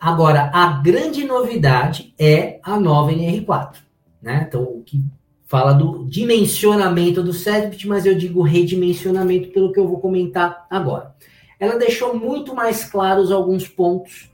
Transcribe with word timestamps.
Agora, 0.00 0.50
a 0.54 0.80
grande 0.80 1.24
novidade 1.24 2.14
é 2.18 2.58
a 2.62 2.80
nova 2.80 3.12
NR4, 3.12 3.74
né? 4.22 4.46
Então, 4.48 4.62
o 4.62 4.82
que 4.82 5.04
fala 5.46 5.74
do 5.74 6.06
dimensionamento 6.06 7.22
do 7.22 7.34
SESBIT, 7.34 7.86
mas 7.86 8.06
eu 8.06 8.14
digo 8.14 8.40
redimensionamento 8.40 9.48
pelo 9.48 9.72
que 9.72 9.78
eu 9.78 9.86
vou 9.86 10.00
comentar 10.00 10.66
agora. 10.70 11.14
Ela 11.58 11.76
deixou 11.76 12.16
muito 12.16 12.54
mais 12.54 12.82
claros 12.84 13.30
alguns 13.30 13.68
pontos 13.68 14.30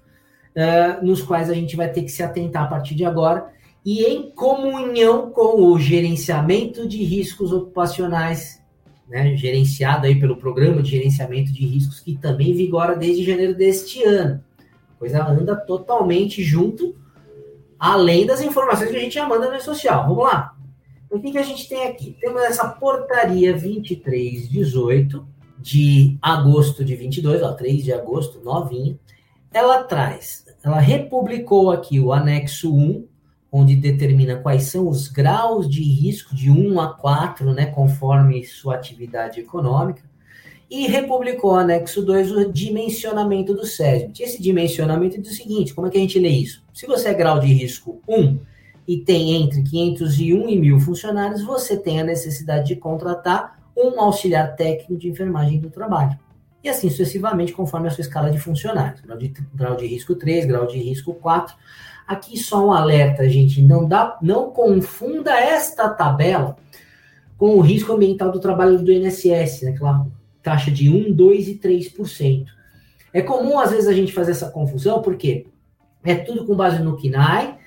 uh, 0.55 1.05
nos 1.05 1.21
quais 1.21 1.51
a 1.51 1.55
gente 1.55 1.75
vai 1.75 1.91
ter 1.91 2.03
que 2.03 2.11
se 2.11 2.23
atentar 2.23 2.63
a 2.63 2.69
partir 2.69 2.95
de 2.95 3.05
agora, 3.05 3.49
e 3.85 4.05
em 4.05 4.31
comunhão 4.31 5.31
com 5.31 5.65
o 5.65 5.79
gerenciamento 5.81 6.87
de 6.87 7.03
riscos 7.03 7.53
ocupacionais, 7.53 8.63
né, 9.09 9.35
gerenciado 9.37 10.07
aí 10.07 10.21
pelo 10.21 10.37
Programa 10.37 10.81
de 10.81 10.91
Gerenciamento 10.91 11.53
de 11.53 11.67
Riscos, 11.67 11.99
que 11.99 12.17
também 12.17 12.53
vigora 12.53 12.95
desde 12.95 13.25
janeiro 13.25 13.55
deste 13.55 14.05
ano 14.05 14.45
coisa 14.99 15.25
anda 15.25 15.57
totalmente 15.57 16.43
junto, 16.43 16.95
além 17.79 18.27
das 18.27 18.41
informações 18.41 18.91
que 18.91 18.97
a 18.97 19.01
gente 19.01 19.15
já 19.15 19.29
manda 19.29 19.51
no 19.51 19.61
social. 19.61 20.09
Vamos 20.09 20.25
lá. 20.25 20.55
O 21.11 21.21
que, 21.21 21.33
que 21.33 21.39
a 21.39 21.43
gente 21.43 21.69
tem 21.69 21.87
aqui? 21.87 22.17
Temos 22.21 22.43
essa 22.43 22.69
portaria 22.69 23.53
2318 23.53 25.27
de 25.59 26.19
agosto 26.21 26.85
de 26.85 26.95
22, 26.97 27.43
ó, 27.43 27.53
3 27.53 27.85
de 27.85 27.93
agosto, 27.93 28.41
novinha. 28.43 28.99
Ela 29.53 29.85
traz, 29.85 30.45
ela 30.63 30.81
republicou 30.81 31.71
aqui 31.71 32.01
o 32.01 32.13
anexo 32.13 32.75
1, 32.75 33.07
onde 33.51 33.77
determina 33.77 34.37
quais 34.37 34.65
são 34.65 34.89
os 34.89 35.09
graus 35.09 35.69
de 35.69 35.83
risco 35.83 36.35
de 36.35 36.51
1 36.51 36.81
a 36.81 36.93
4, 36.93 37.55
né, 37.55 37.67
conforme 37.67 38.45
sua 38.45 38.75
atividade 38.75 39.41
econômica 39.41 40.03
e 40.71 40.87
republicou 40.87 41.53
o 41.53 41.57
anexo 41.57 42.03
2 42.03 42.33
o 42.33 42.53
dimensionamento 42.53 43.55
do 43.55 43.65
SESMIT. 43.65 44.23
Esse 44.23 44.43
dimensionamento 44.43 45.21
diz 45.21 45.33
o 45.33 45.37
seguinte, 45.37 45.73
como 45.73 45.87
é 45.87 45.91
que 45.91 45.99
a 45.99 46.01
gente 46.01 46.19
lê 46.19 46.29
isso? 46.29 46.65
Se 46.75 46.87
você 46.87 47.09
é 47.09 47.15
grau 47.15 47.39
de 47.39 47.47
risco 47.47 48.01
1 48.09 48.39
e 48.87 48.99
tem 48.99 49.43
entre 49.43 49.63
501 49.63 50.49
e 50.49 50.61
1.000 50.61 50.81
funcionários, 50.81 51.43
você 51.43 51.77
tem 51.77 52.01
a 52.01 52.05
necessidade 52.05 52.67
de 52.67 52.77
contratar 52.77 53.61
um 53.77 54.01
auxiliar 54.01 54.57
técnico 54.57 54.97
de 54.97 55.09
enfermagem 55.09 55.61
do 55.61 55.71
trabalho. 55.71 56.19
E 56.65 56.69
assim 56.69 56.91
sucessivamente, 56.91 57.53
conforme 57.53 57.87
a 57.87 57.91
sua 57.91 58.03
escala 58.03 58.31
de 58.31 58.39
funcionários. 58.39 59.01
Grau 59.01 59.19
de, 59.19 59.33
grau 59.55 59.77
de 59.77 59.87
risco 59.87 60.17
3, 60.17 60.47
grau 60.47 60.67
de 60.67 60.79
risco 60.79 61.15
4. 61.15 61.55
Aqui 62.09 62.37
só 62.37 62.67
um 62.67 62.73
alerta, 62.73 63.29
gente, 63.29 63.63
não, 63.63 63.87
dá, 63.87 64.19
não 64.21 64.51
confunda 64.51 65.33
esta 65.39 65.89
tabela 65.89 66.57
com 67.37 67.57
o 67.57 67.61
risco 67.61 67.93
ambiental 67.93 68.33
do 68.33 68.41
trabalho 68.41 68.83
do 68.83 68.91
INSS, 68.91 69.63
né, 69.63 69.71
aquela 69.71 70.07
taxa 70.47 70.71
de 70.71 70.89
1, 70.89 71.13
2 71.13 71.49
e 71.49 71.55
3%. 71.57 72.47
É 73.13 73.21
comum, 73.21 73.59
às 73.59 73.73
vezes, 73.73 73.89
a 73.89 73.93
gente 73.93 74.13
fazer 74.13 74.31
essa 74.31 74.49
confusão, 74.49 75.03
porque 75.03 75.49
é 76.05 76.15
tudo 76.15 76.47
com 76.47 76.55
base 76.55 76.81
no 76.81 76.97
KINAI 76.97 77.59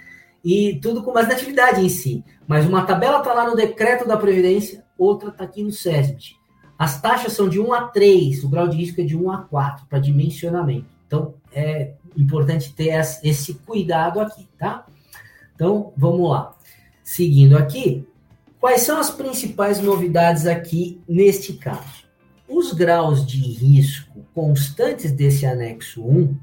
e 0.46 0.80
tudo 0.82 1.04
com 1.04 1.12
base 1.12 1.28
na 1.28 1.36
atividade 1.36 1.84
em 1.84 1.90
si. 1.90 2.24
Mas 2.48 2.66
uma 2.66 2.86
tabela 2.86 3.18
está 3.18 3.34
lá 3.34 3.50
no 3.50 3.54
decreto 3.54 4.08
da 4.08 4.16
Previdência, 4.16 4.86
outra 4.98 5.28
está 5.28 5.44
aqui 5.44 5.62
no 5.62 5.74
SESBIT. 5.74 6.38
As 6.78 7.02
taxas 7.02 7.34
são 7.34 7.50
de 7.50 7.60
1 7.60 7.74
a 7.74 7.82
3, 7.90 8.46
o 8.46 8.50
grau 8.50 8.70
de 8.70 8.78
risco 8.78 9.02
é 9.02 9.04
de 9.04 9.18
1 9.18 9.30
a 9.30 9.40
4, 9.40 9.86
para 9.88 10.00
dimensionamento. 10.00 10.88
Então, 11.06 11.34
é 11.52 11.96
importante 12.16 12.74
ter 12.74 12.94
esse 13.26 13.56
cuidado 13.56 14.22
aqui, 14.22 14.48
tá? 14.58 14.86
Então, 15.54 15.92
vamos 15.98 16.30
lá. 16.30 16.56
Seguindo 17.04 17.58
aqui, 17.58 18.08
quais 18.58 18.84
são 18.84 18.98
as 18.98 19.10
principais 19.10 19.82
novidades 19.82 20.48
aqui 20.48 21.02
neste 21.06 21.52
caso? 21.54 22.08
Os 22.50 22.74
graus 22.74 23.24
de 23.24 23.38
risco 23.38 24.26
constantes 24.34 25.12
desse 25.12 25.46
anexo 25.46 26.02
1 26.02 26.36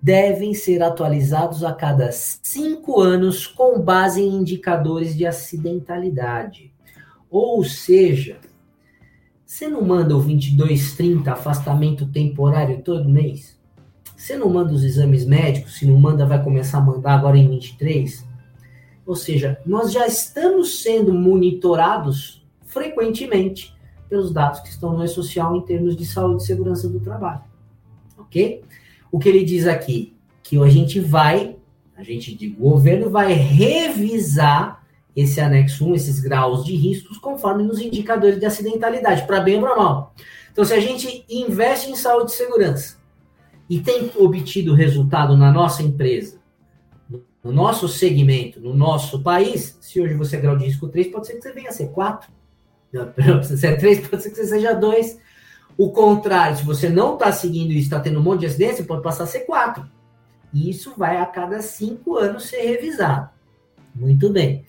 devem 0.00 0.54
ser 0.54 0.82
atualizados 0.82 1.62
a 1.62 1.72
cada 1.72 2.10
cinco 2.10 2.98
anos 2.98 3.46
com 3.46 3.78
base 3.78 4.22
em 4.22 4.34
indicadores 4.34 5.14
de 5.14 5.26
acidentalidade. 5.26 6.72
Ou 7.30 7.62
seja, 7.62 8.38
você 9.44 9.68
não 9.68 9.82
manda 9.82 10.16
o 10.16 10.22
2230 10.22 11.30
afastamento 11.30 12.06
temporário 12.06 12.80
todo 12.82 13.08
mês? 13.08 13.60
Você 14.16 14.36
não 14.36 14.48
manda 14.48 14.72
os 14.72 14.82
exames 14.82 15.26
médicos? 15.26 15.78
Se 15.78 15.86
não 15.86 15.98
manda, 15.98 16.24
vai 16.24 16.42
começar 16.42 16.78
a 16.78 16.82
mandar 16.82 17.12
agora 17.12 17.36
em 17.36 17.48
23? 17.48 18.24
Ou 19.04 19.14
seja, 19.14 19.60
nós 19.66 19.92
já 19.92 20.06
estamos 20.06 20.80
sendo 20.80 21.12
monitorados 21.12 22.42
frequentemente 22.64 23.74
pelos 24.12 24.30
dados 24.30 24.60
que 24.60 24.68
estão 24.68 24.92
no 24.92 25.02
E-Social 25.02 25.56
em 25.56 25.62
termos 25.62 25.96
de 25.96 26.04
saúde 26.04 26.42
e 26.42 26.46
segurança 26.46 26.86
do 26.86 27.00
trabalho. 27.00 27.40
Ok? 28.18 28.62
O 29.10 29.18
que 29.18 29.26
ele 29.26 29.42
diz 29.42 29.66
aqui? 29.66 30.14
Que 30.42 30.58
a 30.58 30.68
gente 30.68 31.00
vai, 31.00 31.56
a 31.96 32.02
gente 32.02 32.34
de 32.34 32.46
governo 32.46 33.08
vai 33.08 33.32
revisar 33.32 34.84
esse 35.16 35.40
anexo 35.40 35.86
1, 35.86 35.94
esses 35.94 36.20
graus 36.20 36.62
de 36.62 36.76
riscos, 36.76 37.16
conforme 37.16 37.62
nos 37.62 37.80
indicadores 37.80 38.38
de 38.38 38.44
acidentalidade, 38.44 39.26
para 39.26 39.40
bem 39.40 39.54
ou 39.54 39.62
para 39.62 39.76
mal. 39.76 40.14
Então, 40.52 40.62
se 40.62 40.74
a 40.74 40.80
gente 40.80 41.24
investe 41.30 41.90
em 41.90 41.96
saúde 41.96 42.32
e 42.32 42.34
segurança 42.34 42.98
e 43.66 43.80
tem 43.80 44.10
obtido 44.18 44.74
resultado 44.74 45.38
na 45.38 45.50
nossa 45.50 45.82
empresa, 45.82 46.38
no 47.42 47.50
nosso 47.50 47.88
segmento, 47.88 48.60
no 48.60 48.74
nosso 48.74 49.22
país, 49.22 49.78
se 49.80 49.98
hoje 50.02 50.12
você 50.12 50.36
é 50.36 50.40
grau 50.40 50.58
de 50.58 50.66
risco 50.66 50.86
3, 50.86 51.06
pode 51.06 51.26
ser 51.26 51.36
que 51.36 51.40
você 51.40 51.52
venha 51.52 51.70
a 51.70 51.72
ser 51.72 51.88
4 51.92 52.41
se 53.42 53.66
é 53.66 53.74
três, 53.76 54.06
pode 54.06 54.22
ser 54.22 54.30
que 54.30 54.36
você 54.36 54.46
seja 54.46 54.72
dois. 54.72 55.18
O 55.76 55.90
contrário, 55.90 56.56
se 56.56 56.64
você 56.64 56.88
não 56.88 57.14
está 57.14 57.32
seguindo 57.32 57.72
isso, 57.72 57.84
está 57.84 58.00
tendo 58.00 58.20
um 58.20 58.22
monte 58.22 58.40
de 58.40 58.46
acidência, 58.46 58.84
pode 58.84 59.02
passar 59.02 59.24
a 59.24 59.26
ser 59.26 59.40
quatro. 59.40 59.88
E 60.52 60.68
isso 60.68 60.94
vai 60.96 61.16
a 61.16 61.26
cada 61.26 61.62
cinco 61.62 62.16
anos 62.16 62.44
ser 62.44 62.60
revisado. 62.62 63.30
Muito 63.94 64.30
bem. 64.30 64.64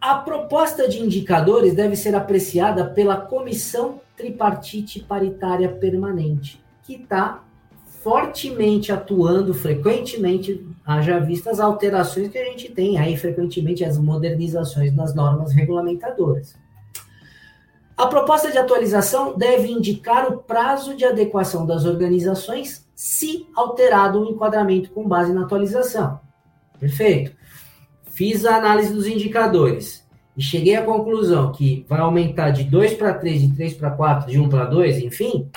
A 0.00 0.14
proposta 0.16 0.88
de 0.88 1.00
indicadores 1.00 1.74
deve 1.74 1.96
ser 1.96 2.14
apreciada 2.14 2.86
pela 2.86 3.16
Comissão 3.16 4.00
Tripartite 4.16 5.00
Paritária 5.00 5.68
Permanente, 5.68 6.62
que 6.82 6.94
está 6.94 7.42
fortemente 8.02 8.90
atuando 8.92 9.52
frequentemente, 9.52 10.66
haja 10.86 11.18
vista 11.18 11.50
as 11.50 11.60
alterações 11.60 12.28
que 12.28 12.38
a 12.38 12.44
gente 12.44 12.70
tem 12.70 12.98
aí 12.98 13.14
frequentemente, 13.16 13.84
as 13.84 13.98
modernizações 13.98 14.94
nas 14.94 15.14
normas 15.14 15.52
regulamentadoras. 15.52 16.56
A 18.00 18.06
proposta 18.06 18.50
de 18.50 18.56
atualização 18.56 19.36
deve 19.36 19.70
indicar 19.70 20.26
o 20.26 20.38
prazo 20.38 20.96
de 20.96 21.04
adequação 21.04 21.66
das 21.66 21.84
organizações 21.84 22.88
se 22.94 23.46
alterado 23.54 24.22
o 24.22 24.30
enquadramento 24.30 24.90
com 24.90 25.06
base 25.06 25.34
na 25.34 25.42
atualização. 25.42 26.18
Perfeito. 26.78 27.36
Fiz 28.04 28.46
a 28.46 28.56
análise 28.56 28.90
dos 28.90 29.06
indicadores 29.06 30.02
e 30.34 30.40
cheguei 30.40 30.76
à 30.76 30.82
conclusão 30.82 31.52
que 31.52 31.84
vai 31.86 32.00
aumentar 32.00 32.52
de 32.52 32.64
2 32.64 32.94
para 32.94 33.12
3, 33.12 33.42
de 33.42 33.54
3 33.54 33.74
para 33.74 33.90
4, 33.90 34.30
de 34.30 34.40
1 34.40 34.48
para 34.48 34.64
2, 34.64 34.96
enfim, 35.00 35.50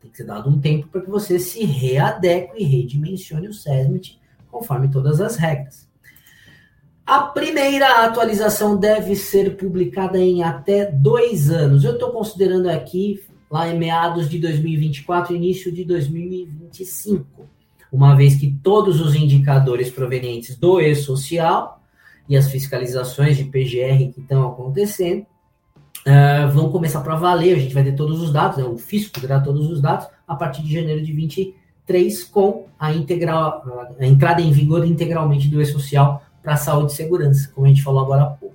tem 0.00 0.10
que 0.10 0.16
ser 0.16 0.24
dado 0.24 0.48
um 0.48 0.58
tempo 0.58 0.88
para 0.88 1.02
que 1.02 1.10
você 1.10 1.38
se 1.38 1.62
readeque 1.62 2.54
e 2.56 2.64
redimensione 2.64 3.48
o 3.48 3.52
SESMIT 3.52 4.18
conforme 4.50 4.90
todas 4.90 5.20
as 5.20 5.36
regras. 5.36 5.86
A 7.06 7.20
primeira 7.20 8.06
atualização 8.06 8.78
deve 8.78 9.14
ser 9.14 9.58
publicada 9.58 10.18
em 10.18 10.42
até 10.42 10.90
dois 10.90 11.50
anos. 11.50 11.84
Eu 11.84 11.92
estou 11.92 12.10
considerando 12.10 12.66
aqui 12.66 13.22
lá 13.50 13.68
em 13.68 13.78
meados 13.78 14.26
de 14.26 14.38
2024, 14.38 15.36
início 15.36 15.70
de 15.70 15.84
2025, 15.84 17.46
uma 17.92 18.16
vez 18.16 18.36
que 18.36 18.50
todos 18.62 19.02
os 19.02 19.14
indicadores 19.14 19.90
provenientes 19.90 20.56
do 20.56 20.80
e-social 20.80 21.78
e 22.26 22.38
as 22.38 22.50
fiscalizações 22.50 23.36
de 23.36 23.44
PGR 23.44 24.10
que 24.10 24.20
estão 24.20 24.48
acontecendo 24.48 25.26
uh, 26.06 26.50
vão 26.54 26.72
começar 26.72 27.02
para 27.02 27.16
valer. 27.16 27.54
A 27.54 27.60
gente 27.60 27.74
vai 27.74 27.84
ter 27.84 27.94
todos 27.94 28.22
os 28.22 28.32
dados, 28.32 28.56
né? 28.56 28.64
o 28.64 28.78
fisco 28.78 29.20
terá 29.20 29.38
todos 29.40 29.70
os 29.70 29.78
dados 29.78 30.06
a 30.26 30.34
partir 30.34 30.62
de 30.62 30.72
janeiro 30.72 31.02
de 31.02 31.12
2023 31.12 32.24
com 32.24 32.64
a, 32.78 32.94
integral, 32.94 33.92
a 34.00 34.06
entrada 34.06 34.40
em 34.40 34.50
vigor 34.50 34.86
integralmente 34.86 35.48
do 35.48 35.60
e-social 35.60 36.23
para 36.44 36.56
saúde 36.56 36.92
e 36.92 36.96
segurança, 36.96 37.50
como 37.54 37.66
a 37.66 37.70
gente 37.70 37.82
falou 37.82 38.02
agora 38.02 38.22
há 38.22 38.26
pouco. 38.26 38.54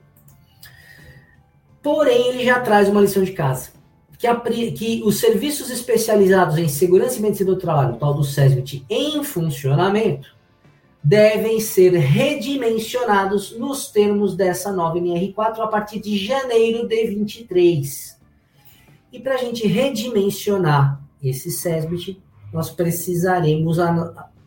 Porém, 1.81 2.27
ele 2.27 2.45
já 2.45 2.59
traz 2.59 2.87
uma 2.87 3.01
lição 3.01 3.23
de 3.23 3.31
casa. 3.31 3.71
Que, 4.17 4.27
a, 4.27 4.35
que 4.35 5.01
os 5.03 5.17
serviços 5.17 5.69
especializados 5.71 6.57
em 6.57 6.67
segurança 6.67 7.17
e 7.17 7.21
medicina 7.21 7.51
do 7.51 7.57
trabalho, 7.57 7.95
tal 7.95 8.13
do 8.13 8.23
SESMIT, 8.23 8.85
em 8.89 9.23
funcionamento, 9.23 10.37
devem 11.01 11.59
ser 11.61 11.93
redimensionados 11.93 13.57
nos 13.57 13.87
termos 13.87 14.35
dessa 14.35 14.71
nova 14.71 14.99
NR4 14.99 15.59
a 15.59 15.67
partir 15.67 15.99
de 15.99 16.17
janeiro 16.17 16.87
de 16.87 17.07
23. 17.07 18.19
E 19.11 19.19
para 19.19 19.35
a 19.35 19.37
gente 19.37 19.65
redimensionar 19.65 21.01
esse 21.23 21.49
SESMIT, 21.49 22.21
nós 22.53 22.69
precisaremos 22.69 23.79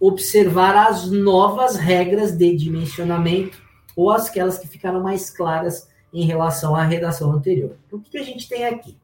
observar 0.03 0.89
as 0.89 1.09
novas 1.09 1.77
regras 1.77 2.37
de 2.37 2.57
dimensionamento 2.57 3.63
ou 3.95 4.11
aquelas 4.11 4.59
que 4.59 4.67
ficaram 4.67 5.01
mais 5.01 5.31
claras 5.31 5.89
em 6.13 6.25
relação 6.25 6.75
à 6.75 6.83
redação 6.83 7.31
anterior. 7.31 7.77
Então, 7.87 8.01
o 8.01 8.03
que 8.03 8.19
a 8.19 8.23
gente 8.25 8.49
tem 8.49 8.65
aqui? 8.65 8.97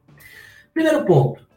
Primeiro 0.73 1.05
ponto. 1.05 1.47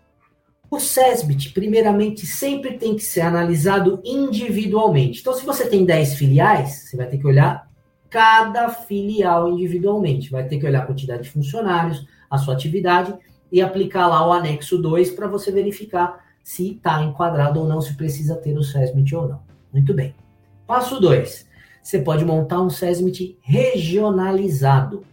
O 0.70 0.78
SESBIT, 0.78 1.50
primeiramente, 1.50 2.24
sempre 2.24 2.78
tem 2.78 2.94
que 2.94 3.02
ser 3.02 3.22
analisado 3.22 4.00
individualmente. 4.04 5.20
Então, 5.20 5.34
se 5.34 5.44
você 5.44 5.68
tem 5.68 5.84
10 5.84 6.14
filiais, 6.14 6.84
você 6.84 6.96
vai 6.96 7.08
ter 7.08 7.18
que 7.18 7.26
olhar 7.26 7.68
cada 8.08 8.68
filial 8.68 9.48
individualmente. 9.48 10.30
Vai 10.30 10.46
ter 10.46 10.58
que 10.58 10.66
olhar 10.66 10.84
a 10.84 10.86
quantidade 10.86 11.24
de 11.24 11.30
funcionários, 11.30 12.06
a 12.30 12.38
sua 12.38 12.54
atividade 12.54 13.12
e 13.50 13.60
aplicar 13.60 14.06
lá 14.06 14.24
o 14.24 14.32
anexo 14.32 14.78
2 14.78 15.10
para 15.10 15.26
você 15.26 15.50
verificar 15.50 16.21
se 16.42 16.72
está 16.72 17.02
enquadrado 17.02 17.60
ou 17.60 17.68
não, 17.68 17.80
se 17.80 17.94
precisa 17.96 18.36
ter 18.36 18.56
o 18.56 18.62
SESMIT 18.62 19.14
ou 19.14 19.28
não. 19.28 19.40
Muito 19.72 19.94
bem. 19.94 20.14
Passo 20.66 21.00
2. 21.00 21.46
Você 21.82 21.98
pode 21.98 22.24
montar 22.24 22.60
um 22.60 22.70
SESMIT 22.70 23.38
regionalizado. 23.40 25.04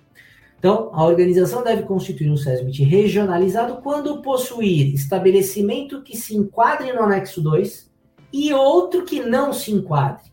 Então, 0.57 0.89
a 0.93 1.05
organização 1.05 1.63
deve 1.63 1.83
constituir 1.83 2.29
um 2.29 2.37
SESMIT 2.37 2.83
regionalizado 2.83 3.81
quando 3.81 4.21
possuir 4.21 4.93
estabelecimento 4.93 6.01
que 6.01 6.17
se 6.17 6.35
enquadre 6.35 6.91
no 6.91 7.01
anexo 7.01 7.41
2 7.41 7.89
e 8.31 8.53
outro 8.53 9.05
que 9.05 9.21
não 9.21 9.53
se 9.53 9.71
enquadre, 9.71 10.31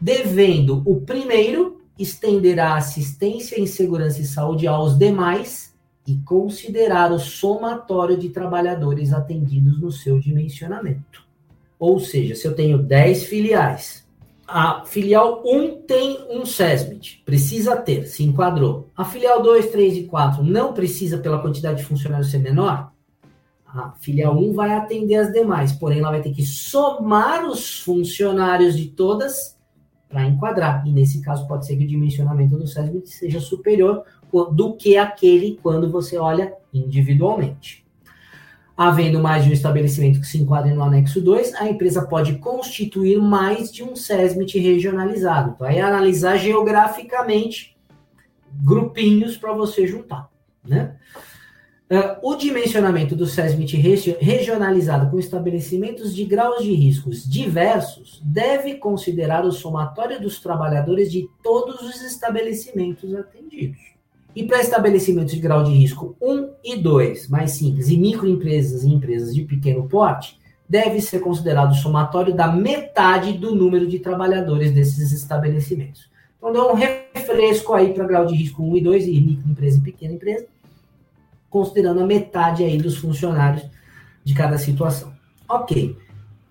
devendo 0.00 0.82
o 0.84 1.00
primeiro 1.00 1.80
estender 1.98 2.60
a 2.60 2.76
assistência 2.76 3.58
em 3.58 3.66
segurança 3.66 4.20
e 4.20 4.26
saúde 4.26 4.66
aos 4.66 4.96
demais 4.98 5.74
e 6.06 6.16
considerar 6.18 7.12
o 7.12 7.18
somatório 7.18 8.16
de 8.16 8.28
trabalhadores 8.28 9.12
atendidos 9.12 9.80
no 9.80 9.90
seu 9.90 10.18
dimensionamento. 10.18 11.24
Ou 11.78 11.98
seja, 11.98 12.34
se 12.34 12.46
eu 12.46 12.54
tenho 12.54 12.78
10 12.78 13.24
filiais 13.24 14.06
a 14.48 14.84
filial 14.84 15.42
1 15.44 15.82
tem 15.82 16.24
um 16.30 16.46
SESMIT, 16.46 17.22
precisa 17.24 17.76
ter, 17.76 18.06
se 18.06 18.22
enquadrou. 18.22 18.88
A 18.96 19.04
filial 19.04 19.42
2, 19.42 19.70
3 19.70 19.96
e 19.96 20.04
4 20.04 20.44
não 20.44 20.72
precisa 20.72 21.18
pela 21.18 21.40
quantidade 21.40 21.78
de 21.78 21.84
funcionários 21.84 22.30
ser 22.30 22.38
menor. 22.38 22.92
A 23.66 23.90
filial 23.98 24.38
1 24.38 24.54
vai 24.54 24.72
atender 24.72 25.16
as 25.16 25.32
demais, 25.32 25.72
porém 25.72 25.98
ela 25.98 26.10
vai 26.10 26.22
ter 26.22 26.32
que 26.32 26.46
somar 26.46 27.44
os 27.44 27.80
funcionários 27.80 28.76
de 28.76 28.86
todas 28.86 29.55
para 30.08 30.24
enquadrar. 30.24 30.86
E 30.86 30.92
nesse 30.92 31.20
caso 31.20 31.46
pode 31.46 31.66
ser 31.66 31.76
que 31.76 31.84
o 31.84 31.88
dimensionamento 31.88 32.56
do 32.56 32.66
SESMIT 32.66 33.08
seja 33.08 33.40
superior 33.40 34.04
do 34.52 34.74
que 34.74 34.96
aquele 34.96 35.58
quando 35.62 35.90
você 35.90 36.16
olha 36.16 36.52
individualmente. 36.72 37.84
Havendo 38.76 39.22
mais 39.22 39.42
de 39.42 39.50
um 39.50 39.54
estabelecimento 39.54 40.20
que 40.20 40.26
se 40.26 40.36
enquadre 40.38 40.74
no 40.74 40.82
anexo 40.82 41.20
2, 41.22 41.54
a 41.54 41.66
empresa 41.66 42.06
pode 42.06 42.36
constituir 42.38 43.18
mais 43.18 43.72
de 43.72 43.82
um 43.82 43.96
SESMIT 43.96 44.58
regionalizado. 44.58 45.52
Então, 45.54 45.66
aí 45.66 45.78
é 45.78 45.80
analisar 45.80 46.36
geograficamente 46.36 47.74
grupinhos 48.62 49.36
para 49.36 49.54
você 49.54 49.86
juntar. 49.86 50.28
Né? 50.62 50.94
Uh, 51.88 52.18
o 52.20 52.34
dimensionamento 52.34 53.14
do 53.14 53.26
SESMIT 53.26 53.76
regionalizado 54.20 55.08
com 55.08 55.20
estabelecimentos 55.20 56.12
de 56.12 56.24
graus 56.24 56.64
de 56.64 56.72
riscos 56.72 57.22
diversos 57.22 58.20
deve 58.24 58.74
considerar 58.74 59.44
o 59.44 59.52
somatório 59.52 60.20
dos 60.20 60.40
trabalhadores 60.40 61.12
de 61.12 61.28
todos 61.44 61.80
os 61.82 62.02
estabelecimentos 62.02 63.14
atendidos. 63.14 63.78
E 64.34 64.42
para 64.42 64.60
estabelecimentos 64.60 65.32
de 65.32 65.38
grau 65.38 65.62
de 65.62 65.70
risco 65.70 66.16
1 66.20 66.50
e 66.64 66.76
2, 66.76 67.28
mais 67.28 67.52
simples, 67.52 67.88
e 67.88 67.96
microempresas 67.96 68.82
e 68.82 68.88
empresas 68.88 69.32
de 69.32 69.44
pequeno 69.44 69.88
porte, 69.88 70.40
deve 70.68 71.00
ser 71.00 71.20
considerado 71.20 71.70
o 71.70 71.76
somatório 71.76 72.34
da 72.34 72.48
metade 72.48 73.32
do 73.32 73.54
número 73.54 73.86
de 73.86 74.00
trabalhadores 74.00 74.72
desses 74.72 75.12
estabelecimentos. 75.12 76.10
Então, 76.36 76.52
dá 76.52 76.66
um 76.66 76.74
refresco 76.74 77.74
aí 77.74 77.94
para 77.94 78.06
grau 78.06 78.26
de 78.26 78.34
risco 78.34 78.62
1 78.62 78.76
e 78.76 78.80
2, 78.80 79.06
e 79.06 79.20
microempresa 79.20 79.78
e 79.78 79.82
pequena 79.82 80.14
empresa, 80.14 80.46
considerando 81.56 82.02
a 82.02 82.06
metade 82.06 82.62
aí 82.62 82.76
dos 82.76 82.98
funcionários 82.98 83.64
de 84.22 84.34
cada 84.34 84.58
situação. 84.58 85.10
Ok. 85.48 85.96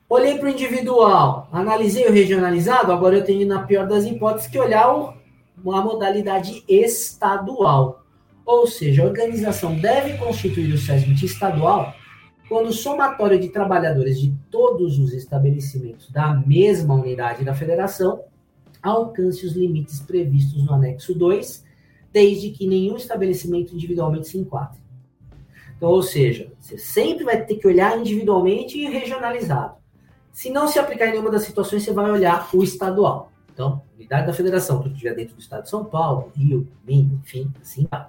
Olhei 0.10 0.40
para 0.40 0.48
o 0.48 0.52
individual, 0.52 1.48
analisei 1.52 2.08
o 2.08 2.12
regionalizado, 2.12 2.92
agora 2.92 3.18
eu 3.18 3.24
tenho, 3.24 3.48
na 3.48 3.62
pior 3.62 3.88
das 3.88 4.04
hipóteses, 4.04 4.50
que 4.50 4.58
olhar 4.58 4.92
uma 5.64 5.82
modalidade 5.84 6.64
estadual. 6.68 8.04
Ou 8.44 8.66
seja, 8.66 9.04
a 9.04 9.06
organização 9.06 9.76
deve 9.76 10.18
constituir 10.18 10.74
o 10.74 10.78
SESMIT 10.78 11.24
estadual 11.24 11.94
quando 12.50 12.70
o 12.70 12.74
somatório 12.74 13.40
de 13.40 13.50
trabalhadores 13.50 14.20
de 14.20 14.34
todos 14.50 14.98
os 14.98 15.14
estabelecimentos 15.14 16.10
da 16.10 16.34
mesma 16.34 16.96
unidade 16.96 17.46
da 17.46 17.54
federação 17.54 18.24
alcance 18.82 19.46
os 19.46 19.54
limites 19.54 20.00
previstos 20.00 20.66
no 20.66 20.74
anexo 20.74 21.14
2, 21.14 21.64
desde 22.12 22.50
que 22.50 22.66
nenhum 22.66 22.96
estabelecimento 22.96 23.76
individualmente 23.76 24.30
se 24.30 24.38
enquadre. 24.40 24.85
Então, 25.78 25.90
ou 25.90 26.02
seja, 26.02 26.52
você 26.60 26.78
sempre 26.78 27.24
vai 27.24 27.44
ter 27.44 27.56
que 27.56 27.68
olhar 27.68 27.98
individualmente 28.00 28.78
e 28.78 28.90
regionalizado. 28.90 29.76
Se 30.32 30.50
não 30.50 30.68
se 30.68 30.80
aplicar 30.80 31.08
em 31.08 31.12
nenhuma 31.12 31.32
das 31.32 31.44
situações, 31.44 31.84
você 31.84 31.94
vai 31.94 32.10
olhar 32.10 32.50
o 32.54 32.64
estadual. 32.64 33.32
Então, 33.54 33.82
unidade 33.96 34.28
da 34.28 34.34
federação, 34.34 34.78
tudo 34.78 34.90
que 34.90 34.96
estiver 34.96 35.16
dentro 35.16 35.36
do 35.36 35.42
estado 35.42 35.64
de 35.64 35.70
São 35.70 35.86
Paulo, 35.86 36.32
Rio, 36.36 36.68
Minas, 36.86 37.20
enfim, 37.24 37.52
assim 37.62 37.88
vai. 37.90 38.08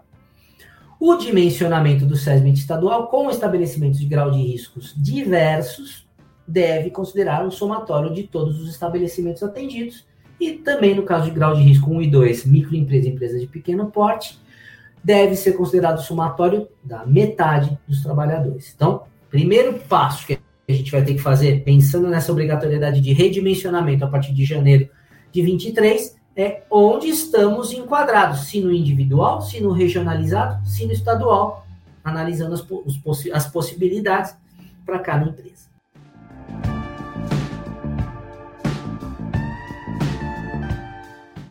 O 0.98 1.14
dimensionamento 1.14 2.06
do 2.06 2.16
SESMIT 2.16 2.58
estadual 2.58 3.08
com 3.08 3.30
estabelecimentos 3.30 4.00
de 4.00 4.06
grau 4.06 4.30
de 4.30 4.40
riscos 4.40 4.94
diversos 4.96 6.06
deve 6.48 6.90
considerar 6.90 7.44
um 7.44 7.50
somatório 7.50 8.14
de 8.14 8.22
todos 8.22 8.60
os 8.60 8.70
estabelecimentos 8.70 9.42
atendidos 9.42 10.06
e 10.40 10.52
também 10.52 10.94
no 10.94 11.02
caso 11.02 11.26
de 11.26 11.30
grau 11.32 11.54
de 11.54 11.62
risco 11.62 11.90
1 11.90 12.02
e 12.02 12.10
2, 12.10 12.46
microempresa 12.46 13.08
e 13.08 13.10
empresa 13.10 13.38
de 13.38 13.46
pequeno 13.46 13.90
porte, 13.90 14.38
deve 15.06 15.37
ser 15.37 15.53
considerado 15.53 16.03
somatório 16.03 16.67
da 16.82 17.06
metade 17.06 17.79
dos 17.87 18.03
trabalhadores. 18.03 18.73
Então, 18.75 19.05
primeiro 19.31 19.75
passo 19.75 20.26
que 20.26 20.37
a 20.69 20.73
gente 20.73 20.91
vai 20.91 21.05
ter 21.05 21.14
que 21.14 21.20
fazer, 21.20 21.62
pensando 21.62 22.08
nessa 22.08 22.32
obrigatoriedade 22.32 23.00
de 23.00 23.12
redimensionamento 23.12 24.05
a 24.05 24.08
partir 24.08 24.35
de 24.35 24.44
janeiro 24.44 24.88
de 25.31 25.43
23 25.43 26.17
é 26.35 26.64
onde 26.69 27.06
estamos 27.06 27.73
enquadrados, 27.73 28.49
se 28.49 28.61
no 28.61 28.73
individual, 28.73 29.41
se 29.41 29.61
no 29.61 29.70
regionalizado, 29.70 30.67
se 30.69 30.85
no 30.85 30.93
estadual, 30.93 31.64
analisando 32.02 32.55
as, 32.55 32.67
as 33.32 33.47
possibilidades 33.47 34.35
para 34.85 34.99
cada 34.99 35.25
empresa. 35.25 35.69